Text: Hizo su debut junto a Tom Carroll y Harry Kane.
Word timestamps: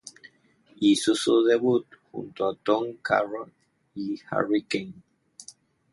Hizo 0.77 1.13
su 1.13 1.43
debut 1.43 1.85
junto 2.11 2.49
a 2.49 2.55
Tom 2.55 2.95
Carroll 3.03 3.51
y 3.93 4.19
Harry 4.31 4.63
Kane. 4.63 4.95